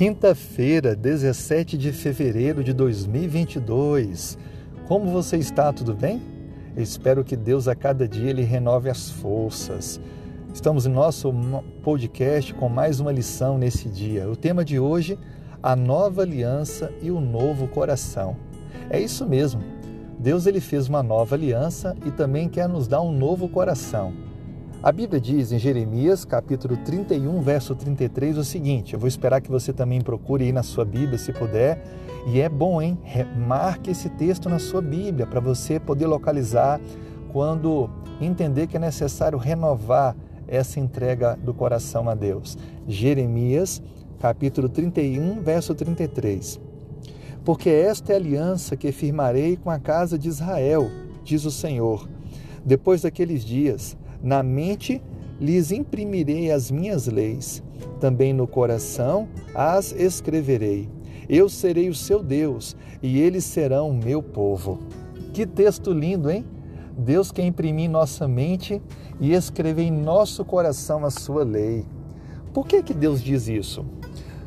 [0.00, 4.38] Quinta-feira, 17 de fevereiro de 2022.
[4.88, 5.70] Como você está?
[5.74, 6.22] Tudo bem?
[6.74, 10.00] Espero que Deus a cada dia lhe renove as forças.
[10.54, 11.30] Estamos em nosso
[11.82, 14.26] podcast com mais uma lição nesse dia.
[14.26, 15.18] O tema de hoje,
[15.62, 18.38] a nova aliança e o novo coração.
[18.88, 19.62] É isso mesmo.
[20.18, 24.29] Deus ele fez uma nova aliança e também quer nos dar um novo coração.
[24.82, 29.50] A Bíblia diz em Jeremias, capítulo 31, verso 33, o seguinte: eu vou esperar que
[29.50, 31.84] você também procure aí na sua Bíblia, se puder.
[32.26, 32.98] E é bom, hein?
[33.46, 36.80] Marque esse texto na sua Bíblia para você poder localizar
[37.30, 37.90] quando
[38.22, 40.16] entender que é necessário renovar
[40.48, 42.56] essa entrega do coração a Deus.
[42.88, 43.82] Jeremias,
[44.18, 46.58] capítulo 31, verso 33.
[47.44, 50.90] Porque esta é a aliança que firmarei com a casa de Israel,
[51.22, 52.08] diz o Senhor.
[52.64, 55.02] Depois daqueles dias, na mente
[55.40, 57.62] lhes imprimirei as minhas leis,
[57.98, 60.88] também no coração as escreverei.
[61.28, 64.78] Eu serei o seu Deus e eles serão o meu povo.
[65.32, 66.44] Que texto lindo, hein?
[66.98, 68.82] Deus quer imprimir em nossa mente
[69.20, 71.86] e escrever em nosso coração a sua lei.
[72.52, 73.86] Por que, que Deus diz isso?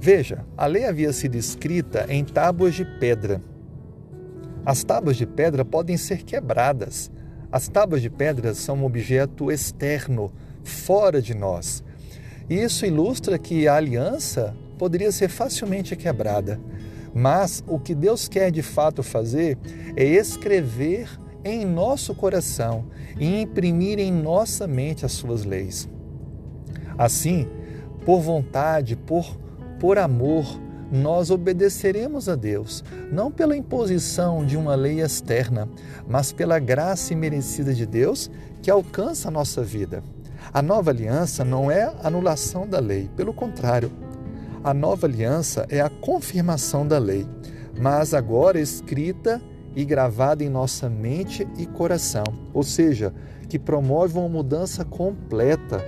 [0.00, 3.42] Veja, a lei havia sido escrita em tábuas de pedra.
[4.64, 7.10] As tábuas de pedra podem ser quebradas,
[7.50, 10.30] as tábuas de pedra são um objeto externo,
[10.62, 11.82] fora de nós.
[12.48, 16.60] Isso ilustra que a aliança poderia ser facilmente quebrada.
[17.14, 19.58] Mas o que Deus quer de fato fazer
[19.96, 21.08] é escrever
[21.44, 22.86] em nosso coração
[23.18, 25.88] e imprimir em nossa mente as suas leis.
[26.98, 27.48] Assim,
[28.04, 29.38] por vontade, por,
[29.80, 30.60] por amor,
[30.90, 35.68] nós obedeceremos a Deus, não pela imposição de uma lei externa,
[36.06, 38.30] mas pela graça imerecida de Deus
[38.62, 40.02] que alcança a nossa vida.
[40.52, 43.90] A nova aliança não é anulação da lei, pelo contrário.
[44.64, 47.26] A nova aliança é a confirmação da lei,
[47.78, 49.40] mas agora escrita
[49.76, 53.12] e gravada em nossa mente e coração, ou seja,
[53.48, 55.84] que promove uma mudança completa.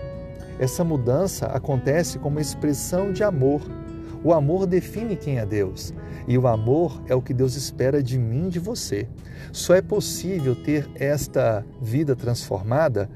[0.58, 3.62] Essa mudança acontece como expressão de amor
[4.22, 5.94] o amor define quem é Deus.
[6.28, 9.08] E o amor é o que Deus espera de mim e de você.
[9.53, 13.09] Só é possível ter esta vida transformada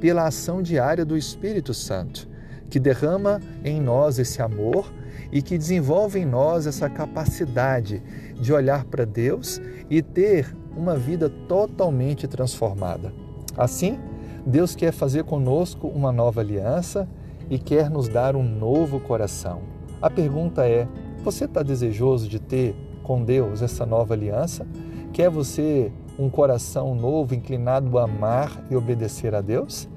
[0.00, 2.28] pela ação diária do Espírito Santo,
[2.70, 4.92] que derrama em nós esse amor
[5.30, 8.02] e que desenvolve em nós essa capacidade
[8.40, 13.12] de olhar para Deus e ter uma vida totalmente transformada.
[13.56, 13.98] Assim,
[14.44, 17.08] Deus quer fazer conosco uma nova aliança
[17.48, 19.75] e quer nos dar um novo coração.
[20.00, 20.86] A pergunta é:
[21.24, 24.66] você está desejoso de ter com Deus essa nova aliança?
[25.12, 29.88] Quer você um coração novo, inclinado a amar e obedecer a Deus?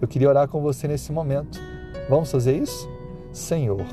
[0.00, 1.60] Eu queria orar com você nesse momento.
[2.08, 2.88] Vamos fazer isso?
[3.32, 3.84] Senhor,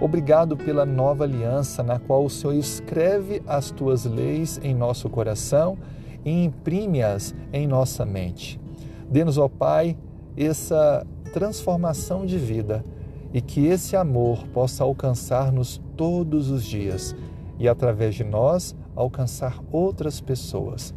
[0.00, 5.76] obrigado pela nova aliança na qual o Senhor escreve as tuas leis em nosso coração
[6.24, 8.60] e imprime-as em nossa mente.
[9.10, 9.96] Dê-nos, ó Pai,
[10.36, 12.84] essa transformação de vida
[13.32, 17.14] e que esse amor possa alcançar-nos todos os dias
[17.58, 20.94] e, através de nós, alcançar outras pessoas.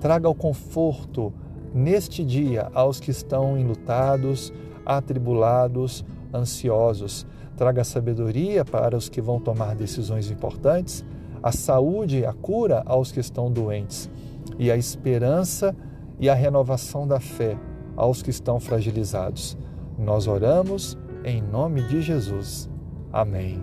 [0.00, 1.32] Traga o conforto
[1.72, 4.52] neste dia aos que estão enlutados,
[4.84, 7.26] atribulados, ansiosos.
[7.56, 11.04] Traga sabedoria para os que vão tomar decisões importantes,
[11.42, 14.10] a saúde, a cura aos que estão doentes
[14.58, 15.74] e a esperança
[16.18, 17.56] e a renovação da fé
[17.96, 19.56] aos que estão fragilizados.
[19.98, 22.70] Nós oramos em nome de Jesus.
[23.12, 23.60] Amém.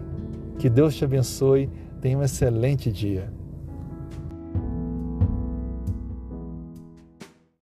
[0.59, 1.69] Que Deus te abençoe.
[2.01, 3.31] Tenha um excelente dia.